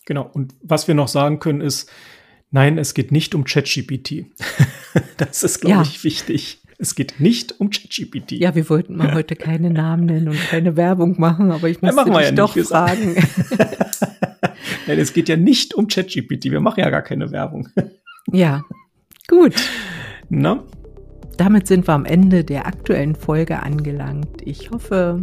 Genau. 0.06 0.28
Und 0.32 0.54
was 0.62 0.88
wir 0.88 0.94
noch 0.94 1.08
sagen 1.08 1.40
können 1.40 1.60
ist, 1.60 1.90
nein, 2.50 2.78
es 2.78 2.94
geht 2.94 3.12
nicht 3.12 3.34
um 3.34 3.44
ChatGPT. 3.44 4.26
das 5.16 5.42
ist, 5.42 5.60
glaube 5.60 5.76
ja. 5.76 5.82
ich, 5.82 6.02
wichtig. 6.04 6.59
Es 6.82 6.94
geht 6.94 7.20
nicht 7.20 7.60
um 7.60 7.68
ChatGPT. 7.68 8.32
Ja, 8.32 8.54
wir 8.54 8.70
wollten 8.70 8.96
mal 8.96 9.12
heute 9.12 9.36
keine 9.36 9.68
Namen 9.68 10.06
nennen 10.06 10.28
und 10.28 10.40
keine 10.48 10.78
Werbung 10.78 11.20
machen, 11.20 11.52
aber 11.52 11.68
ich 11.68 11.82
musste 11.82 12.06
dich 12.06 12.14
ja 12.14 12.30
doch 12.32 12.56
nicht, 12.56 12.68
fragen. 12.68 13.16
Nein, 14.86 14.98
es 14.98 15.12
geht 15.12 15.28
ja 15.28 15.36
nicht 15.36 15.74
um 15.74 15.88
ChatGPT. 15.88 16.46
Wir 16.46 16.60
machen 16.60 16.80
ja 16.80 16.88
gar 16.88 17.02
keine 17.02 17.30
Werbung. 17.30 17.68
Ja, 18.32 18.62
gut. 19.26 19.56
Na? 20.28 20.62
Damit 21.36 21.66
sind 21.66 21.88
wir 21.88 21.94
am 21.94 22.04
Ende 22.04 22.44
der 22.44 22.66
aktuellen 22.66 23.16
Folge 23.16 23.60
angelangt. 23.60 24.42
Ich 24.44 24.70
hoffe, 24.70 25.20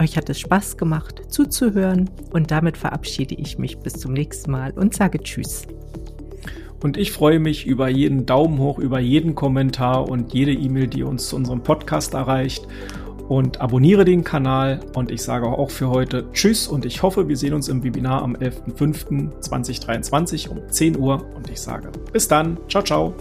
euch 0.00 0.18
hat 0.18 0.28
es 0.28 0.40
Spaß 0.40 0.76
gemacht 0.76 1.22
zuzuhören 1.28 2.10
und 2.32 2.50
damit 2.50 2.76
verabschiede 2.76 3.36
ich 3.36 3.58
mich 3.58 3.78
bis 3.78 3.94
zum 3.94 4.12
nächsten 4.12 4.50
Mal 4.50 4.72
und 4.72 4.92
sage 4.92 5.18
Tschüss. 5.20 5.66
Und 6.82 6.96
ich 6.96 7.12
freue 7.12 7.38
mich 7.38 7.66
über 7.66 7.88
jeden 7.88 8.26
Daumen 8.26 8.58
hoch, 8.58 8.78
über 8.78 8.98
jeden 8.98 9.34
Kommentar 9.34 10.08
und 10.08 10.34
jede 10.34 10.52
E-Mail, 10.52 10.88
die 10.88 11.04
uns 11.04 11.28
zu 11.28 11.36
unserem 11.36 11.62
Podcast 11.62 12.14
erreicht. 12.14 12.66
Und 13.28 13.60
abonniere 13.60 14.04
den 14.04 14.24
Kanal. 14.24 14.80
Und 14.94 15.10
ich 15.10 15.22
sage 15.22 15.46
auch 15.46 15.70
für 15.70 15.88
heute 15.88 16.26
Tschüss 16.32 16.66
und 16.66 16.84
ich 16.84 17.02
hoffe, 17.02 17.28
wir 17.28 17.36
sehen 17.36 17.54
uns 17.54 17.68
im 17.68 17.82
Webinar 17.82 18.22
am 18.22 18.34
11.05.2023 18.34 20.48
um 20.48 20.68
10 20.68 20.98
Uhr. 20.98 21.24
Und 21.34 21.48
ich 21.48 21.60
sage 21.60 21.90
bis 22.12 22.28
dann. 22.28 22.58
Ciao, 22.68 22.82
ciao. 22.82 23.14